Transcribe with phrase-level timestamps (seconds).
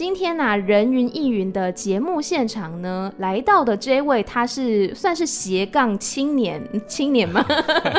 [0.00, 6.58] 今天呢、人云亦云的节目现场呢，来到的这位，他是算是斜杠青年，
[6.88, 7.44] 青年吗？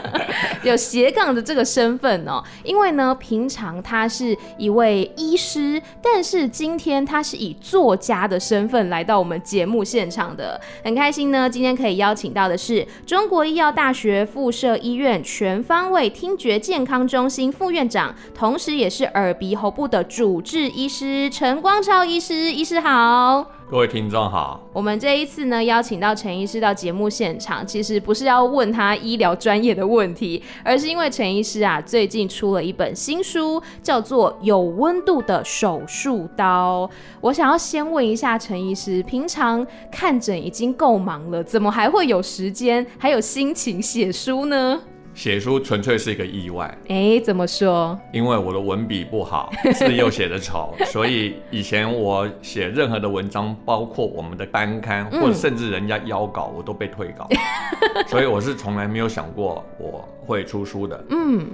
[0.66, 2.44] 有斜杠的这个身份哦。
[2.64, 11.48] 因为呢，平常他是一位医师，但是今天他是以作家的身份来到我们节目现场的，很开心呢。
[11.48, 24.66] 今天可以邀请到的是中国医药大学附设医院全方位听觉健康中心副院长，同时也是耳鼻喉部的主治医师陈光超医师，医师好，各位听众好。
[24.72, 36.88] 我们这一次呢，邀请到陈医师到节目现场，其实不是要问他医疗专业的问题，而是因为陈医师啊，最近出了一本新书，叫做《有温度的手术刀》。
[37.20, 44.80] 我想要先问一下陈医师，平常看诊已经够忙了，怎么还会有时间，还有心情写书呢？
[45.14, 48.00] 写书纯粹是一个意外，哎、欸，怎么说？
[48.14, 61.06] 因为我的文笔不好， 字又写得丑，所以以前我写任何的文章，包括我们的单刊，或者甚至人家邀稿，我都被退稿，嗯、 所以我是从来没有想过我会出书的。
[61.10, 61.48] 嗯。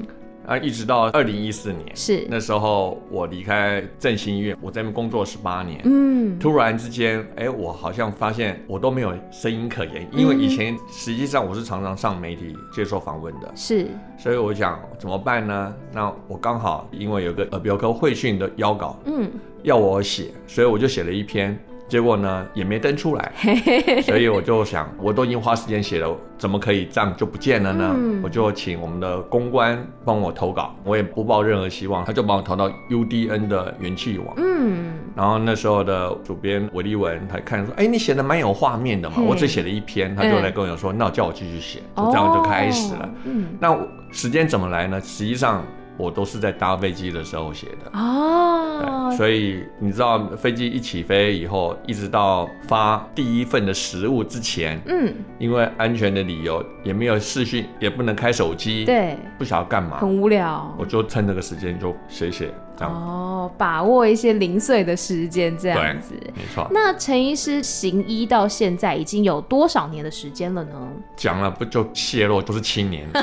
[0.47, 5.81] 啊，一直到二零一四年，是那时候我离开振兴医院，我在那边工作十八年。
[5.83, 13.51] 嗯，突然之间，哎、欸，我好像发现我都没有声音可言，因为以前实际上我是常常上媒体接受访问的。
[13.53, 15.75] 是，所以我想怎么办呢？
[15.91, 19.29] 那我刚好因为有个耳鼻喉科会训的邀稿，嗯，
[19.63, 21.59] 要我写，所以我就写了一篇。
[21.87, 23.31] 结果呢，也没登出来，
[24.03, 27.95] 所以我就想，我都已经花时间写了，怎么可以这样就不见了呢？
[27.97, 34.35] 嗯、我就请我们的公关帮我投稿，我也不抱任何希望，他就帮我投到 UDN 的元气网。
[34.37, 43.09] 嗯，然后那时候的主编韦立文，他看说，哎，你写的蛮有画面的嘛，我只写了一篇，他就来跟我说，那我叫我继续写，就这样就开始了。
[43.23, 43.77] 嗯，那
[44.11, 44.99] 时间怎么来呢？
[44.99, 45.63] 实际上。
[45.97, 47.91] 我都是在搭飞机的时候写的。
[47.99, 62.93] 哦，所以你知道飞机一起飞以后，一直到发第一份的食物之前，嗯，因为安全的理由，也没有视讯，也不能开手机，对，不晓得干嘛，很无聊，我就趁这个时间就写写这样。
[62.93, 66.67] 哦，把握一些零碎的时间这样子，没错。
[66.71, 70.87] 那陈医师行医到现在已经有多少年的时间了呢？
[71.15, 73.07] 讲了不就泄露，都是七年。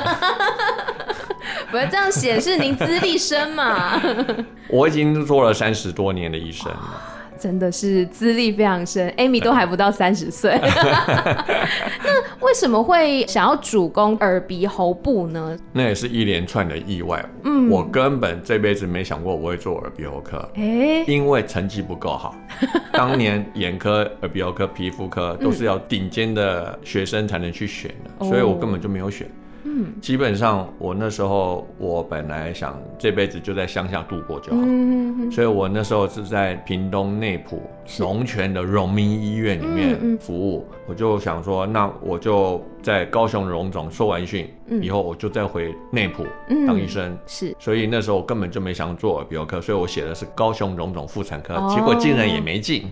[1.75, 4.01] 不要这样显示您资历深嘛？
[4.69, 7.01] 我已经做了三十多年的医生了，
[7.37, 9.11] 真的是资历非常深。
[9.17, 15.57] Amy 都还不到三十岁， 那为什么会想要主攻耳鼻喉部呢？
[15.73, 17.23] 那也是一连串的意外。
[17.43, 22.33] 嗯，我根本这辈子没想过我会做耳鼻喉科，哎、欸，因为成绩不够好。
[22.93, 29.29] 当年眼科、耳鼻喉科、皮肤科都是要顶尖的学生才能去选的，嗯、所以我根本就没有选。
[29.77, 37.61] 嗯，基本上我那时候我本来想这辈子就在乡下度过就好，嗯，所以我那时候是在屏东内埔
[37.99, 44.47] 龙泉的荣民医院里面服务，我就想说，那我就在高雄荣总受完训
[44.79, 46.23] 以后，我就再回内埔
[46.67, 52.83] 当医生，是，所以那时候我根本就没想做耳鼻喉科，所以我写的是高雄荣总妇产科，结果竟然也没进。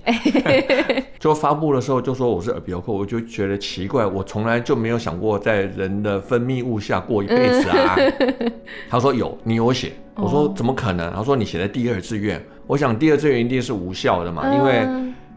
[1.19, 7.95] 就发布的时候就说我是耳鼻喉科，我就觉得奇怪，我从来就没有想过在人的分泌物下过一辈子啊。
[8.89, 9.91] 他说有，你有写。
[10.15, 11.13] 我说怎么可能？
[11.13, 12.43] 他说你写在第二志愿。
[12.65, 14.87] 我想第二志愿一定是无效的嘛，因为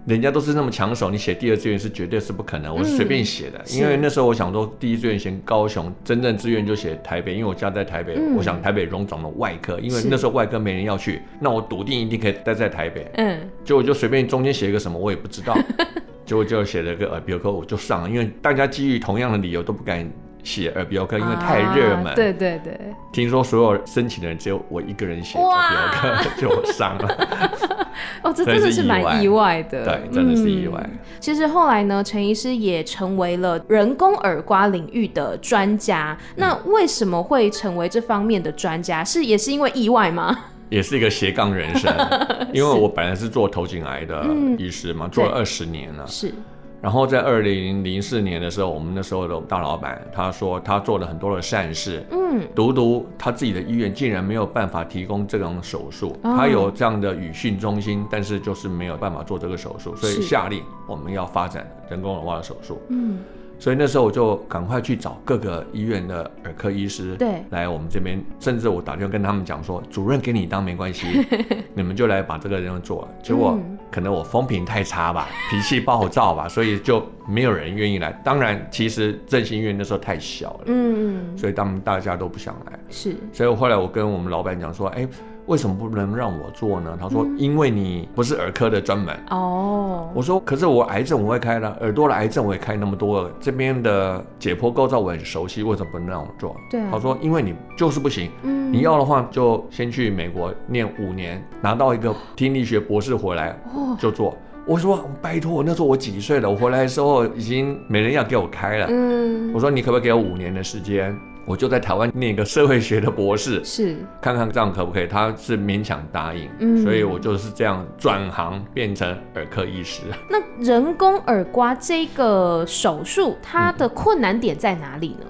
[0.07, 2.73] 人家都是那么抢手，你写第二志愿是绝对是不可能。
[2.73, 8.17] 我是随便写的，因为那时候我想说第一志愿选高雄，真正志愿就写台北，因为我家在台北。
[8.37, 13.11] 我想台北荣总的外科，因为那时候外科没人要去，那我笃定一定可以待在台北。
[13.15, 15.59] 嗯，结果就随便中间写一个什么，我也不知道。
[16.25, 20.09] 结果就写了个耳鼻喉科，我就上了，因为大家基于同样的理由都不敢
[20.45, 22.15] 写耳鼻喉科，因为太热门。
[22.15, 22.79] 对对对。
[23.13, 26.31] 听说所有申请的人只有我一个人写耳鼻喉科，
[26.65, 27.76] 就上了。
[28.23, 29.85] 哦，这真的是蛮意外的。
[29.85, 30.91] 对，真的是意外。
[31.21, 36.17] 其实后来呢，陈医师也成为了人工耳刮领域的专家。
[36.37, 39.03] 那为什么会成为这方面的专家？
[39.05, 40.37] 是也是因为意外吗？
[40.69, 41.95] 也是一个斜杠人生，
[42.53, 44.27] 因为我本来是做头颈癌的
[44.59, 46.05] 医师嘛，做了二十年了。
[46.07, 46.35] 是。
[46.83, 62.81] 然后在二零零四年的时候，我们那时候的大老板他说他做了很多的善事，嗯，独独他自己的医院竟然没有办法提供这种手术，他有这样的语训中心，但是就是没有办法做这个手术，所以下令我们要发展人工耳蜗的手术。
[62.89, 63.19] 嗯。
[63.59, 71.07] 所以那时候我就赶快去找各个医院的耳科医师，对，来我们这边，甚至我打电话跟他们讲说，主任给你当没关系，
[71.75, 73.09] 你们就来把这个人做了。
[73.23, 73.59] 结果
[73.91, 78.13] 可能我风评太差吧，脾气暴躁吧，所以就没有人愿意来。
[78.25, 82.79] 当然，其实振兴医院那时候太小了，嗯嗯，所以他们大家都不想来。
[82.91, 85.09] 是，所以后来我跟我们老板讲说，哎。
[85.47, 86.99] 为什么不能让我做呢？
[87.01, 103.57] 他说：“因为你不是耳科的专门。”哦，我说：“可是我癌症我会开了，耳朵的癌症我也开那么多了，这边的解剖构造我很熟悉，为什么不能让我做？”对，他说：“因为你就是不行，嗯，你要的话就先去美国念五年，拿到一个听力学博士回来
[103.99, 106.51] 就做。”我说：“拜托，那时候我几岁了？
[106.51, 111.17] 我回来的时候已经没人要给我开了。”嗯，我说：“你可不可以给我五年的时间？”
[111.47, 115.07] 我就在台湾念一个社会学的博士， 是看看这样可不可以？
[115.07, 120.03] 他是勉强答应，嗯，所以我就是这样转行变成耳科医师。
[120.29, 125.27] 那人工耳刮这个手术，它的困难点在哪里呢？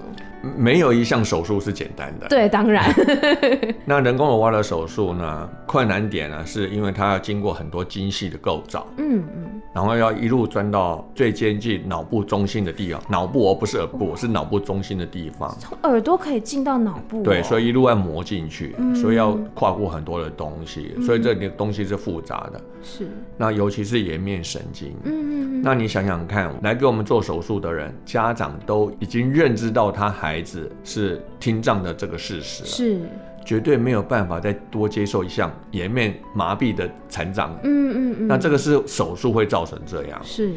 [0.55, 2.27] 没有一项手术是简单的。
[2.27, 2.93] 对，当然。
[3.85, 15.55] 那人工耳蜗的手术呢，困难点呢，是因为它要经过很多精细的构造，嗯嗯，然后要一路钻到最接近脑部中心的地方，脑部哦，不是耳部，是脑部中心的地方。
[15.59, 17.23] 从耳朵可以进到脑部哦？
[17.23, 22.61] 对，所以一路要磨进去，所以要跨过很多的东西，所以这里东西是复杂的。
[22.83, 23.07] 是。
[23.37, 30.36] 那尤其是颜面神经，嗯嗯，那你想想看，来给我们做手术的人，家长都已经认知到他还。
[30.37, 32.99] 孩子是听障的这个事实，是
[33.43, 37.57] 绝对没有办法再多接受一项颜面麻痹的残障。
[37.63, 40.21] 嗯嗯嗯，那这个是手术会造成这样。
[40.23, 40.51] 是，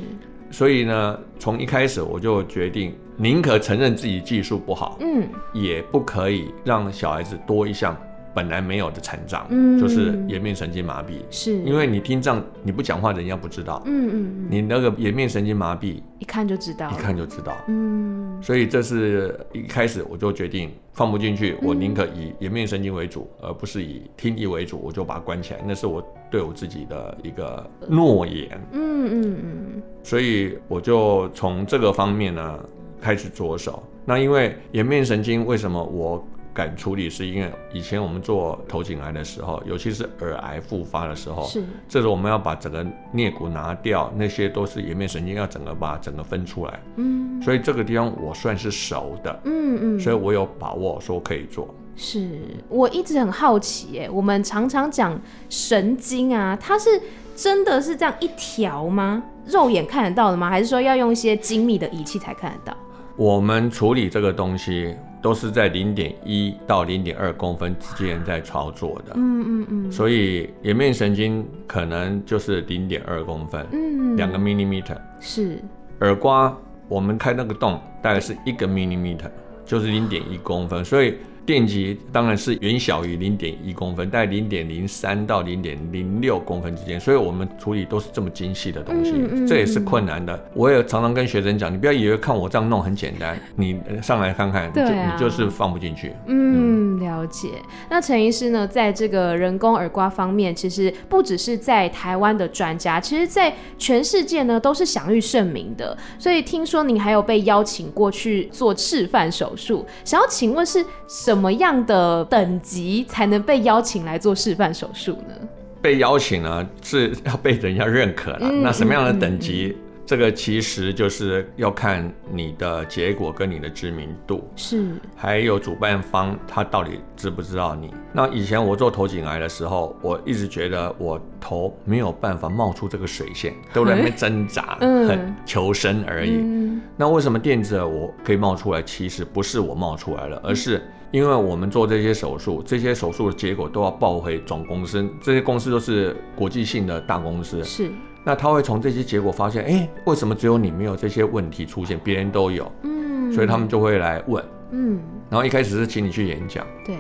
[0.51, 7.97] 所以呢，从一开始我就决定，宁可承认自己技术不好，嗯，也不可以让小孩子多一项。
[8.35, 11.53] 本来没有的残障，嗯，就是颜面神经麻痹，是。
[11.63, 32.59] 因为你听障，你不讲话，人家不知道，嗯嗯，你那个颜面神经麻痹，一看就知道，一看就知道，嗯，所以这是一开始我就决定放不进去，我宁可以颜面神经为主，而不是以听力为主，我就把它关起来，那是我对我自己的一个诺言，嗯嗯嗯，所以我就从这个方面呢
[33.01, 33.83] 开始着手。
[34.07, 51.73] 那因为颜面神经为什么我敢处理是因为以前我们做头颈癌的时候，尤其是耳癌复发的时候，是，这时候我们要把整个颞骨拿掉，那些都是颜面神经要整个把整个分出来，嗯，所以这个地方我算是熟的，嗯嗯，所以我有把握说可以做。
[51.97, 55.21] 是我一直很好奇，哎，我们常常讲
[55.51, 56.89] 神经啊，它是
[57.37, 59.23] 真的是这样一条吗？
[59.47, 60.49] 肉眼看得到的吗？
[60.49, 62.77] 还是说要用一些精密的仪器才看得到？
[63.21, 64.97] 我们处理这个东西。
[65.23, 75.63] 都是在零点一到零点二公分之间在操作的，嗯嗯嗯，所以颜面神经可能就是零点二公分，嗯，两个 millimeter 是，
[76.01, 76.57] 耳刮
[76.89, 79.31] 我们开那个洞大概是一个 millimeter，
[79.67, 81.17] 就是零点一公分，所以。
[81.51, 90.41] 电极当然是远小于零点一公分，在零点零三到零点零六公分之间，所以我们处理都是这么精细的东西，嗯嗯嗯、这也是困难的。
[90.55, 96.13] 我也常常跟学生讲，你不要以为看我这样弄很简单，你上来看看，你就是放不进去。
[96.27, 97.49] 嗯，嗯了解。
[97.89, 105.99] 那陈医师呢，在这个人工耳刮方面，其实不只是在台湾的专家，其实在全世界呢都是享誉盛名的。
[106.17, 111.40] 所以听说您还有被邀请过去做示范手术，想要请问是什么？
[111.41, 115.35] 什么样的等级才能被邀请来做示范手术呢？
[115.81, 118.41] 被邀请呢是要被人家认可了。
[118.43, 119.69] 嗯、那什么样的等级？
[119.71, 127.95] 嗯嗯嗯这个其实就是要看你的结果跟你的知名度，是，还有主办方他到底知不知道你。
[128.13, 136.39] 那以前我做头颈癌的时候，我一直觉得我头没有办法冒出这个水线， 都在那边挣扎，嗯、很求生而已。
[136.41, 138.83] 嗯、那为什么电子耳我可以冒出来？
[138.83, 147.91] 其实不是我冒出来了，而是因为我们做这些手术，这些手术的结果都要报回总公司，这些公司都是国际性的大公司，是。
[148.23, 152.71] 那他会从这些结果发现，哎，为什么只有你没有这些问题出现，别人都有？
[152.83, 155.01] 嗯，所以他们就会来问，嗯，
[155.31, 156.97] 然后一开始是请你去演讲，对，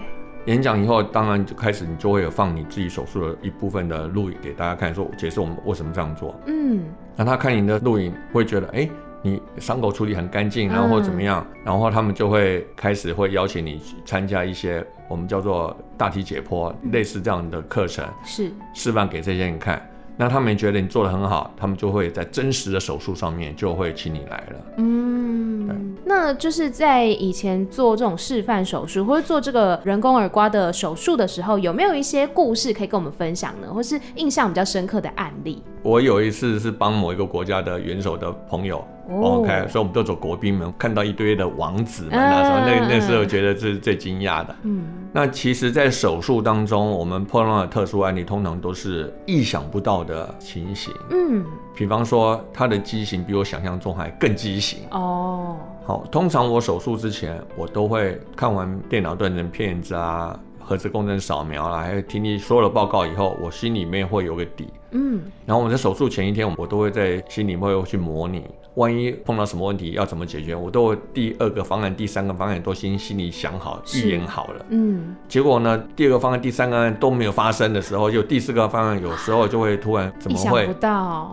[0.46, 8.88] 演讲以后，当然就开始你就会有放你自己手术的一部分的录影给大家看，说解释我们为什么这样做，嗯，那他看你的录影会觉得，哎，
[9.22, 19.86] 你伤口处理很干净，然后或怎么样，嗯、然后他们就会开始会邀请你去参加一些我们叫做大体解剖、嗯、类似这样的课程，是示范给这些人看。
[20.16, 24.60] 那他们觉得你做的很好，他们就会在真实的手术上面就会请你来了。
[24.76, 33.72] 嗯，那那就是在以前做这种示范手术或者做这个人工耳刮的手术的时候，有没有一些故事可以跟我们分享呢？
[33.72, 35.62] 或是印象比较深刻的案例？
[35.82, 38.86] 我有一次是帮某一个国家的元首的朋友。
[39.10, 44.54] OK，所以我们都走国宾门，看到一堆的王子们那时候，那那时候觉得这是最惊讶的。
[44.62, 50.94] 嗯，那其实，在手术当中，我们碰到的特殊案例，通常都是意想不到的情形。
[51.10, 54.80] 嗯，比方说，他的畸形比我想象中还更畸形。
[54.90, 60.38] 哦，好，通常我手术之前，我都会看完电脑断层片子啊。
[60.62, 64.68] 核磁共振扫描啊，还有听你所有的报告以后，我心里面会有个底。
[64.92, 68.44] 嗯，然后我在手术前一天，我都会在心里会去模拟。
[68.80, 74.66] 万一碰到什么问题要怎么解决，我都第二个方案、第三个方案都先心里想好、预演好了。
[74.70, 80.66] 嗯，结果呢，第二个方案、第三个方案都没有发生的时候，就第四个方案有时候就会突然怎么会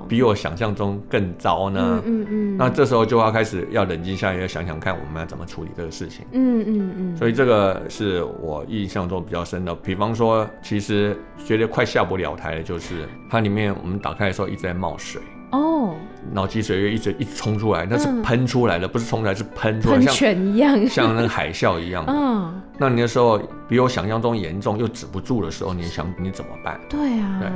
[0.09, 2.01] 比我想象中更糟呢？
[2.05, 6.25] 嗯嗯，那这时候就要开始要冷静下来，要想想看我们要怎么处理这个事情。
[6.33, 7.17] 嗯嗯嗯。
[7.17, 9.73] 所以这个是我印象中比较深的。
[9.73, 15.21] 比方说，其实觉得快下不了台的，就是它里面我们打开的时候一直在冒水。
[15.51, 15.95] 哦，
[16.31, 22.03] 脑脊髓液一直一直冲出来，那是喷出来的，嗯、不是冲出来，是喷出来，像泉一样， 像那个海啸一样。
[22.07, 26.79] 嗯，那你那时候比我想象中严重又止不住的时候，你想你怎么办？
[26.89, 27.49] 对啊，对，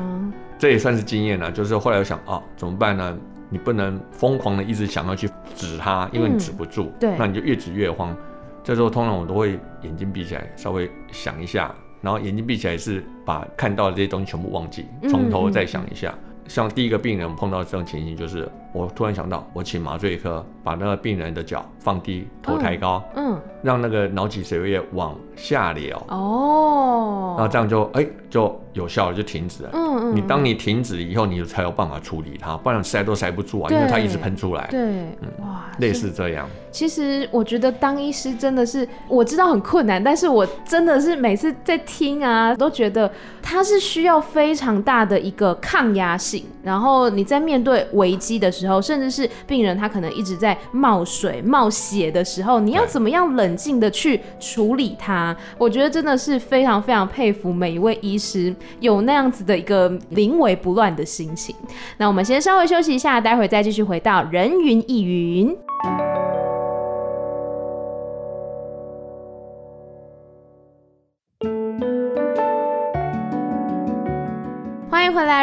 [0.58, 1.52] 这也算是经验了。
[1.52, 3.18] 就是后来我想，哦，怎么办呢？
[3.50, 6.84] 你不能疯狂的一直想要去止它，因为你止不住。
[6.84, 8.16] 嗯、对，那你就越止越慌。
[8.64, 16.14] 这时候通常我都会眼睛闭起来，稍微想一下，然后眼睛闭起来是把看到的这些东西全部忘记，从头再想一下。
[16.52, 29.70] 像第一个病人碰到这种情形，就是我突然想到，我请麻醉科把那个病人的脚放低，头抬高，嗯，嗯让那个脑脊髓液往下流，哦，那这样就哎、欸、就有效了，就停止了。
[29.74, 30.16] 嗯嗯。
[30.16, 34.68] 你当你停止以后，你才有办法处理它，不然塞都塞不住啊，因为它一直喷出来。
[34.72, 36.48] 对，嗯、哇，类似这样。
[36.72, 43.12] 其实我觉得当医师真的是，我知道很困难，但是我真的是每次在听啊，都觉得
[43.42, 46.46] 它是需要非常大的一个抗压性。
[46.64, 55.36] 然后你在面对危机的时候，甚至是病人他可能一直在冒水、冒血的时候，你要怎么样冷静的去处理它？
[55.58, 61.56] 我觉得真的是非常非常佩服每一位医师有那样子的一个临危不乱的心情。
[61.98, 65.56] 那我们先稍微休息一下，待会再继续回到人云亦云。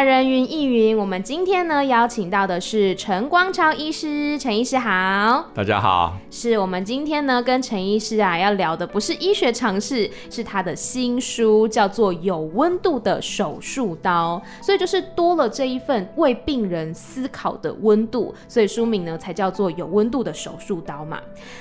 [0.03, 0.97] 人云亦云。
[0.97, 5.49] 我们今天呢邀请到的是陈光超医师，陈医师好。
[5.53, 6.17] 大家好。
[6.31, 14.41] 是我们今天呢跟陈医师啊要聊的不是医学常识，是他的新书，叫做《有温度的手术刀》。
[14.65, 21.19] 所以就是多了这一份为病人思考的温度，所以书名呢才叫做《有温度的手术刀》嘛。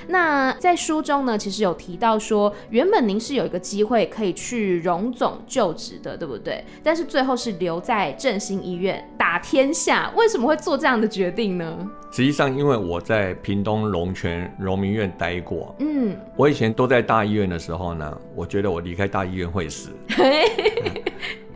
[0.08, 6.64] 那在书中呢，其实有提到说，原本您是有一个机会可以去荣总就职的，对不对？
[6.82, 11.90] 但是最后是留在振兴医院打天下，为什么会做这样的决定呢？
[12.10, 19.88] 实际上，因为我在屏东龙泉荣民院待过，嗯，我以前都在大医院的时候呢，我觉得我离开大医院会死。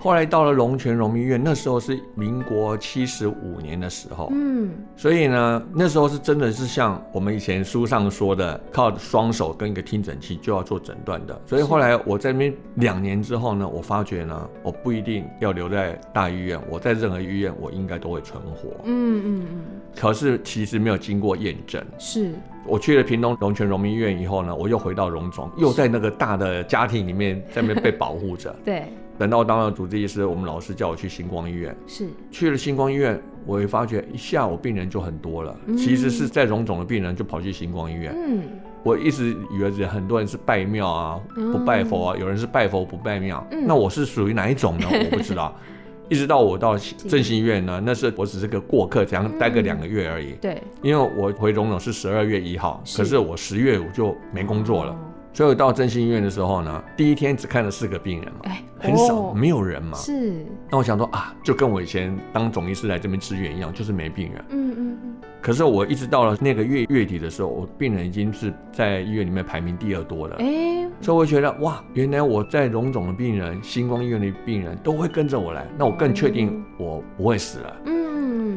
[0.02, 11.40] 后来到了龙泉荣民院，那时候是民国七十五年的时候，嗯，所以呢，那时候是真的是像我们以前书上说的，靠双手跟一个听诊器就要做诊断的。
[11.46, 18.70] 所以后来我在那边两年之后呢，我发觉呢，我不一定要留在大医院，我在任何医院我应该都会存活。
[18.82, 19.60] 嗯嗯嗯。
[19.94, 21.80] 可是其实没有经过验证。
[22.00, 22.32] 是。
[22.66, 28.52] 我去了屏东龙泉荣民院以后呢，我又回到荣总，又在那个大的家庭里面在那边被保护着。
[28.64, 28.84] 对。
[29.22, 31.72] 等到当了主治医师，我们老师叫我去星光医院。
[31.86, 35.56] 是去了星光医院，我会发觉一下午病人就很多了。
[35.66, 38.12] 嗯、其实是在荣总的病人就跑去星光医院。
[38.16, 38.42] 嗯，
[38.82, 43.46] 我一直以为很多人是拜庙啊，不拜佛啊，嗯、有人是拜佛不拜庙。
[43.52, 44.88] 嗯、那我是属于哪一种呢？
[44.90, 45.56] 我不知道。
[46.10, 50.32] 一直到我到振兴医院呢，那是我只是个过客，这样待个两个月而已。
[50.32, 54.98] 嗯、对，因为我回荣总是十二月一号，是可是我十月我就没工作了。
[55.32, 59.96] 哦所以我到振兴医院的时候呢，第一天只看了四个病人嘛，哎、很少，哦、没有人嘛。
[59.96, 60.44] 是。
[60.70, 64.44] 那我想说啊，就跟我以前当总医师来这边支援一样，就是没病人。
[64.50, 65.16] 嗯嗯嗯。
[65.40, 70.36] 可是我一直到了那个月月底的时候，我病人已经是在医院里面排名第二多了。
[70.36, 70.88] 哎、欸。
[71.00, 77.76] 所以我觉得哇，原来我在荣总的病人、星光医院的病人都会跟着我来，那我更确定我不会死了。
[77.86, 78.01] 嗯。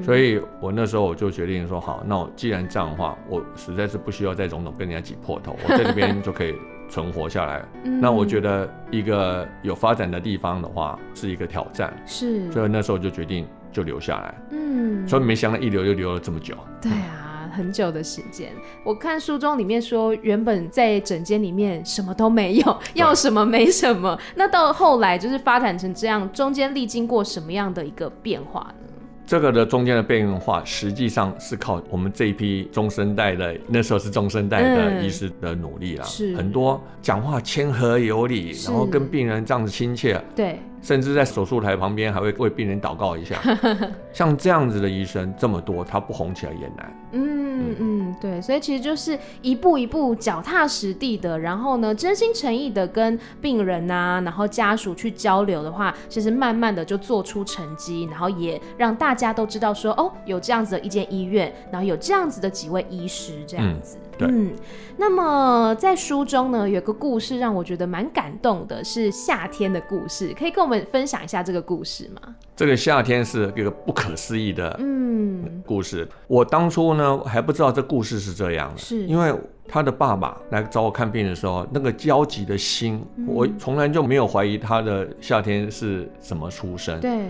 [0.05, 6.55] 所以我那时候我就决定说，好，那我既然这样的话，我实在是不需要再种种跟人家挤破头，我在这边就可以。
[6.87, 17.49] 存活下来，嗯、那我觉得一个有发展的地方的话是一个挑战，是，所以那时候就决定就留下来，嗯，所以没想到一留就留了这么久，对啊。
[17.55, 18.51] 很久的时间。
[18.83, 24.19] 我看书中里面说，原本在诊间里面什么都没有，要什么没什么。
[24.35, 28.87] 那到后来就是发展成这样，中间历经过什么样的一个变化呢？
[29.25, 36.05] 这个的中间的变化，实际上是靠我们这一批中生代的，那时候是中生代的医师的努力啦。
[36.05, 40.21] 嗯、是很多讲话谦和有礼，然后跟病人这样子亲切。
[40.35, 40.59] 对。
[40.85, 43.41] 甚至在手术台旁边还会为病人祷告一下，
[44.13, 46.95] 像这样子的医生这么多，他不红起来也难。
[47.11, 63.97] 嗯嗯，对，所以其实就是一步一步脚踏实地的，然后呢，真心诚意的跟病人啊，然后家属去交流的话，其实慢慢的就做出成绩，然后也让大家都知道说，哦，有这样子的一间医院，然后有这样子的几位医师这样子。
[63.97, 64.51] 嗯对嗯，
[64.97, 72.35] 那么在书中呢，有个故事让我觉得蛮感动的，是夏天的故事，可以跟我们分享一下这个故事吗？
[72.55, 76.05] 这个夏天是一个不可思议的嗯故事。
[76.05, 79.33] 嗯、我当初呢还不知道这故事是这样的，是因为
[79.67, 86.99] 他的爸爸来找我看病的时候，那个焦急的心，嗯、我从来就没有怀疑他的夏天是怎么出生。
[87.01, 87.29] 对，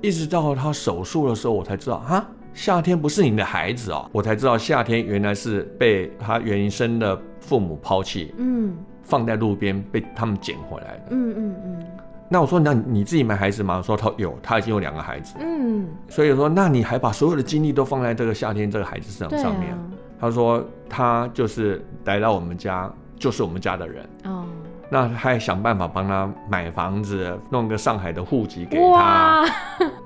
[0.00, 2.24] 一直到他手术的时候，我才知道哈。
[2.52, 11.86] 夏天不是你的孩子哦，我才知道夏天原来是被他原生的父母抛弃，嗯，放在路边被他们捡回来的，嗯嗯嗯。
[12.28, 13.78] 那我说，那你自己没孩子吗？
[13.78, 15.86] 我说他有，他已经有两个孩子，嗯。
[16.08, 19.76] 所以说，那你还把所有的精力都放在这个夏天这个孩子身上面？
[20.20, 24.44] 他说他就是来到我们家，就是我们家的人，哦。
[24.92, 29.44] 那他还想办法帮他买房子，弄个上海的户籍给他。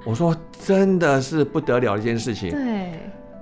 [0.04, 2.50] 哇我说真的是不得了的一件事情。
[2.50, 2.92] 对，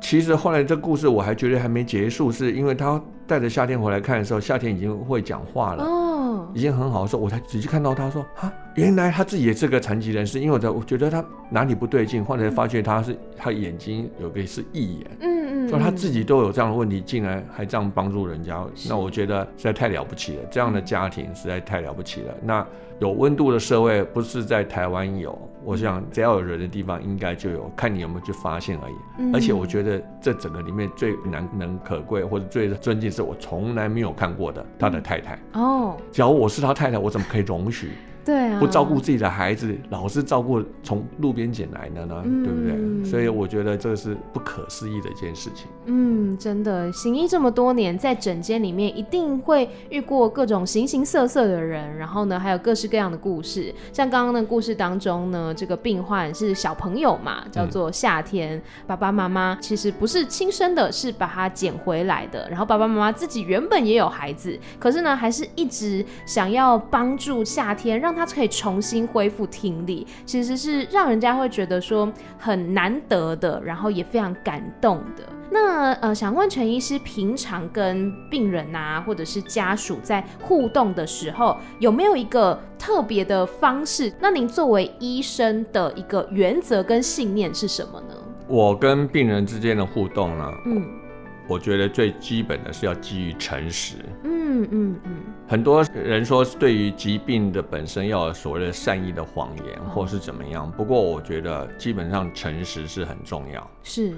[0.00, 15.10] 其实后来这故事我还觉得还没结束，是因为他带着夏天回来看的时候，夏天已经会讲话了，哦，已经很好的时候，我才仔细看到他说啊，原来他自己也是个残疾人士，因为我在我觉得他哪里不对劲，后来发觉他是他眼睛有个是义眼。
[15.20, 20.42] 嗯嗯说他自己都有这样的问题，竟然还这样帮助人家，那我觉得实在太了不起了。
[20.50, 22.34] 这样的家庭实在太了不起了。
[22.42, 22.66] 那
[22.98, 29.32] 有温度的社会不是在台湾有，我想只要有人的地方应该就有，看你有没有去发现而已。
[29.32, 35.38] 而且我觉得这整个里面最难能可贵或者最尊敬是我从来没有看过的他的太太。
[35.52, 37.92] 哦，只要我我是他太太，我怎么可以容许？
[38.24, 43.10] 对啊，不照顾自己的孩子，老是照顾从路边捡来的呢，嗯、对不对？
[43.10, 45.66] 所以我觉得这是不可思议的一件事情。
[45.86, 53.74] 嗯，真的，行医这么多年，在诊间里面一定会遇过各种形形色色的人，然后呢，还有各式各样的故事。
[53.92, 62.48] 像刚刚的故事当中呢，这个病患是小朋友嘛，叫做夏天，嗯、爸爸妈妈其实不是亲生的，是把他捡回来的。
[62.48, 75.24] 然后爸爸妈妈自己原本也有孩子，可是呢，还是一直想要帮助夏天，让他可以重新恢复听力，其实是让人家会觉得说很难得的，然后也非常感动的。
[75.50, 84.10] 那呃，想问陈医师，平常跟病人啊，或者是家属在互动的时候，有没有一个特别的方式？
[84.18, 88.14] 那您作为医生的一个原则跟信念是什么呢？
[88.48, 91.01] 我跟病人之间的互动呢，嗯。
[91.48, 93.96] 我觉得最基本的是要基于诚实。
[94.24, 95.12] 嗯嗯嗯。
[95.48, 100.70] 很多人说对于疾病的本身要有所谓的善意的谎言，或是怎么样。
[100.72, 103.70] 不过我觉得基本上诚实是很重要。
[103.82, 104.14] 是。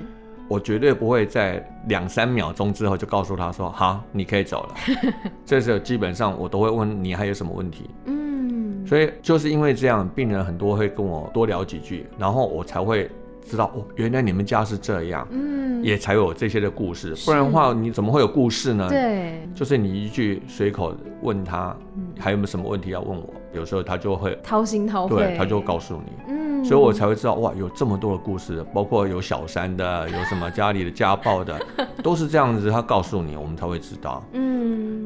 [0.46, 4.74] 我绝对不会在两三秒钟之后就告诉他说：“好，你可以走了。
[5.46, 7.90] ”这时候基本上我都会问你还有什么问题。
[8.04, 8.86] 嗯。
[8.86, 13.10] 所以就是因为这样，病人很多会跟我多聊几句，然后我才会。
[13.46, 15.53] 知道哦，原来你们家是这样，嗯，
[15.84, 18.88] 也才有这些的故事，不然的话你怎么会有故事呢？
[18.88, 21.76] 对，就是你一句随口问他，
[22.18, 23.28] 还有没有什么问题要问我？
[23.52, 31.60] 有时候他就会掏心掏肺，对，他就会告诉你，嗯，所以我才会知道哇，有这么多的故事，包括有小三的，有什么家里的家暴的，
[32.02, 34.63] 都是这样子，他告诉你，我们才会知道，嗯，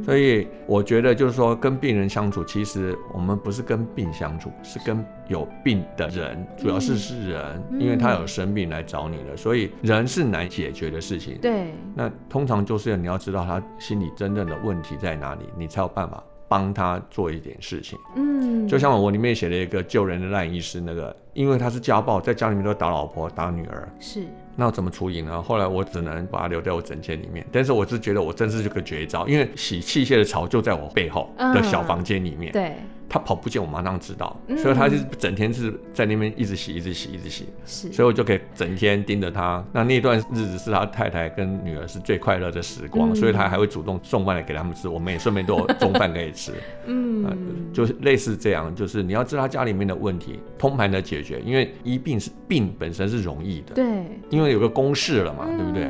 [0.09, 16.25] 所以我觉得就是说，跟病人相处，其实我们不是跟病相处，是跟有病的人，主要是是人，因为他有生病来找你了，所以人是难解决的事情，对，那通常就是你要知道他心里真正的问题在哪里，你才有办法。
[16.51, 24.23] 帮他做一点事情，嗯，就像我里面写了一个救人的赖医师，那个因为他是家暴，在家里面都打老婆打女儿，是，
[24.61, 25.41] 那我怎么处理呢？
[25.41, 32.75] 后来我只能把它留在我整间里面，但是我是觉得我真是这个绝招，因为洗器械的槽就在我背后的小房间里面，嗯、对。
[33.09, 37.49] 他跑不见，我马上知道，嗯、所以他就整天是在那边一直洗，一直洗，一直洗。
[37.65, 39.65] 是，所以我就可以整天盯着他。
[39.73, 46.53] 那那段日子是他太太跟女儿是最快乐的时光，嗯、所以他还会主动送饭来给他们吃，我们也顺便都有中饭可以吃。
[46.87, 47.37] 嗯、呃，
[47.73, 53.87] 就是类似这样，就是你要知道他家里面的问题，通盘的解决，因为医病是病本身是容易的，对，
[54.29, 55.89] 因为有个公式了嘛，对不对？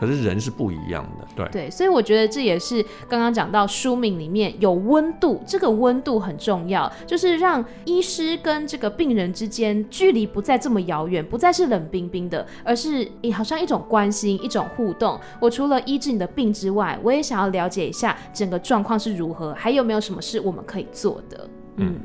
[0.00, 15.20] 可是人是不一样的，对对，所以我觉得这也是刚刚讲到书名里面有温度，这个温度很重要，就是让医师跟这个病人之间距离不再这么遥远，不再是冷冰冰的，而是也好像一种关心，一种互动。
[15.38, 21.48] 我除了医治你的病之外，我也想要了解一下整个状况是如何，还有没有什么是我们可以做的。
[21.76, 21.98] 嗯，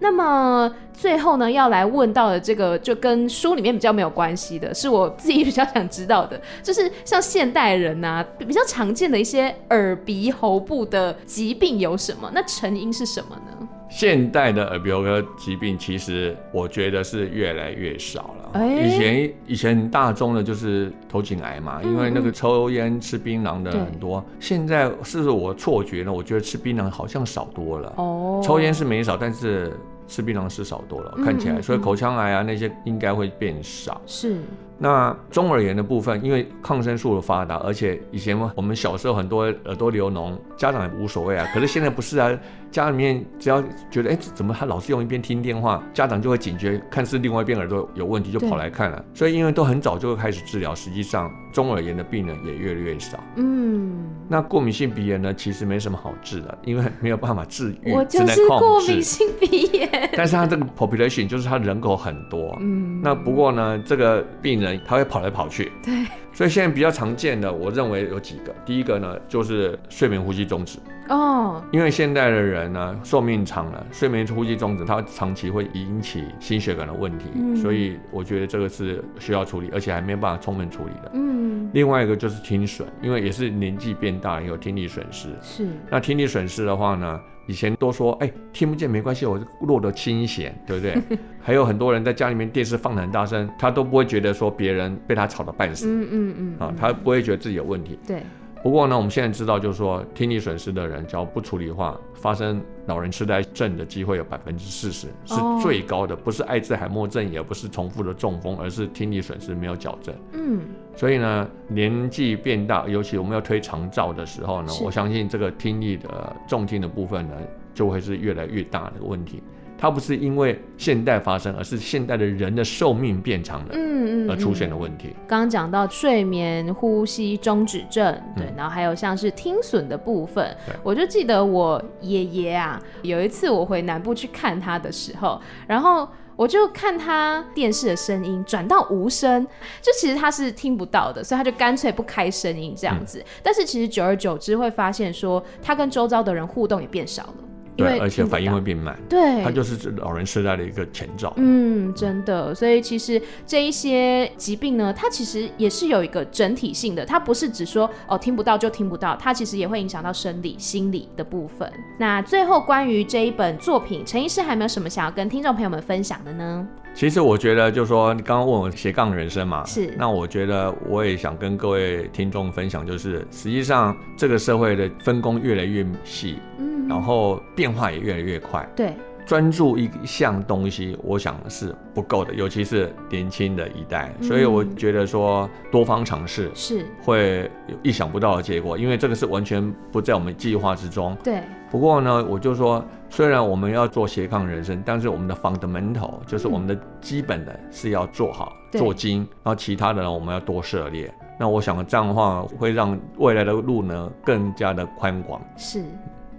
[0.00, 12.30] 那么最后呢，要来问到的这个，就跟书里面比较没有关系的，是我自己比较想知道的， 就是像现代人啊，比较常见的一些耳鼻喉部的疾病有什么？
[12.32, 13.57] 那成因是什么呢？
[13.88, 18.60] 现代的耳鼻喉科疾病，其实我觉得是越来越少了。
[18.60, 24.20] 欸、以前以前大众的就是头颈癌嘛，嗯、因为那个抽烟吃槟榔的很多。
[24.20, 26.12] 对现在是不是我错觉呢？
[26.12, 27.92] 我觉得吃槟榔好像少多了。
[27.96, 29.72] 哦，抽烟是没少，但是
[30.06, 31.60] 吃槟榔是少多了，嗯、看起来。
[31.60, 34.00] 所以口腔癌啊那些应该会变少。
[34.06, 34.38] 是。
[34.80, 41.44] 那中耳炎的部分，因为抗生素的发达，而且以前我们小时候很多耳朵流脓，家长也无所谓啊。
[41.52, 42.30] 可是现在不是啊，
[42.70, 43.60] 家里面只要
[43.90, 49.04] 觉得哎、欸，怎么他老是用一边听电话，家长就会警觉，看是另外一边耳朵有问题，就跑来看了。
[49.12, 53.18] 对所以因为都很早就会开始治疗，实际上中耳炎的病人也越来越少。
[53.34, 60.10] 嗯，那过敏性鼻炎呢，其实没什么好治的，因为没有办法治愈，我 就是过敏性鼻炎。
[60.16, 62.56] 但是它这个 population 就是它人口很多。
[62.60, 64.67] 嗯，那不过呢，这个病人。
[64.84, 68.54] 他会跑来跑去，对，所以现在比较常见的，我认为有几个。
[68.66, 70.78] 第一个呢，就是睡眠呼吸中止
[71.08, 81.10] 哦，因为现代的人呢寿命长了，睡眠呼吸中止，它长期会引起心血管的问题，嗯、所以我觉得这个是需要处理，而且还没有办法充分处理的。
[81.14, 85.28] 嗯，另外一个就是听损，因为也是年纪变大了，有听力损失。
[85.42, 87.20] 是，那听力损失的话呢？
[87.46, 91.18] 以前都说，哎、欸，听不见没关系，我落得清闲，对不对？
[91.40, 97.98] 还有很多人在家里面电视放得很大声，他都不会觉得说别人被他吵得半死，嗯嗯嗯，啊，他不会觉得自己有问题。
[98.06, 98.22] 对。
[98.62, 110.14] 不过呢，我们现在知道，就是说听力损失的人，只要不处理的话，发生老人痴呆症的机会有百分之四十，是最高的，不是艾滋海默症，也不是重复的中风，而是听力损失没有矫正。
[110.32, 110.60] 嗯。
[110.96, 117.34] 所以呢，年纪变大，尤其我们要推长照的时候呢，我相信这个听力的重听的部分呢，
[117.72, 119.40] 就会是越来越大的问题。
[119.78, 125.14] 它不是因为现代发生，而是现代的人的寿命变长了，嗯嗯，而出现的问题。
[125.28, 139.46] 刚刚讲到睡眠呼吸中止症，对，嗯、然后还有像是听损的部分，我就记得我爷爷啊，有一次我回南部去看他的时候，然后我就看他电视的声音转到无声，
[139.80, 143.20] 就其实他是听不到的，所以他就干脆不开声音这样子。
[143.20, 147.34] 嗯、但是其实久而久之会发现说，他跟周遭的人互动也变少了。
[147.78, 148.98] 对，而且反应会变慢。
[149.08, 151.32] 对，它就是老人痴呆的一个前兆。
[151.36, 152.54] 嗯，真的。
[152.54, 161.72] 所以其实这一些疾病呢，它其实也是有一个整体性的，它不是只说哦听不到就听不到，它其实也会影响到生理、心理的部分。
[161.98, 166.66] 那最后关于这一本作品，陈医师还有没有什么想要跟听众朋友们分享的呢？
[166.94, 169.94] 其实我觉得，就是说你刚刚问我斜杠人生嘛，是。
[169.96, 176.38] 那我觉得我也想跟各位听众分享，就是实际上这个社会的分工越来越细。
[176.58, 176.77] 嗯。
[176.88, 178.96] 然后变化也越来越快，对，
[179.26, 191.14] 专注一项东西，我想是不够的，尤其是年轻的一代，嗯、所以我觉得说多方尝试是会有意想不到的结果，因为这个是完全不在我们计划之中。
[191.22, 201.12] 对，不过呢，我就说，虽然我们要做斜杠人生，但是我们的 fundamental 就是我们的基本的是要做好、嗯、做精，然后其他的呢，我们要多涉猎。
[201.38, 205.40] 那我想这样的话，会让未来的路呢更加的宽广。
[205.56, 205.84] 是。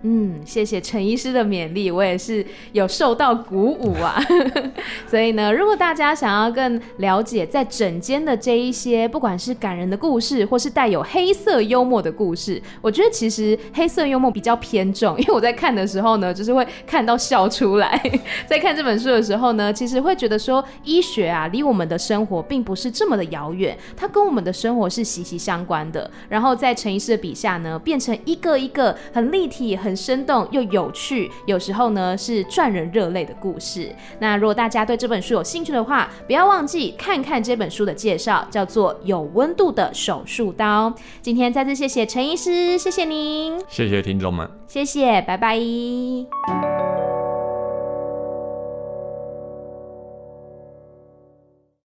[0.03, 4.17] 嗯，谢谢陈医师的勉励，我也是有受到鼓舞啊。
[5.05, 18.01] 所以呢，如果大家想要更了解在诊间的这一些，不管是感人的故事，或是带有黑色幽默的故事，我觉得其实黑色幽默比较偏重，因为我在看的时候呢，就是会看到笑出来。
[18.47, 26.09] 在看这本书的时候呢，其实会觉得说，医学啊，离我们的生活并不是这么的遥远，它跟我们的生活是息息相关的。
[26.29, 33.93] 然后在陈医师的笔下呢，变成一个一个很立体、很很生动又有趣，有时候呢是赚人热泪的故事。
[34.19, 40.91] 那如果大家对这本书有兴趣的话，不要忘记看看这本书的介绍，叫做《有温度的手术刀》。
[41.23, 45.59] 今天再次谢谢陈医师，谢谢您，谢谢听众们，谢谢，拜拜。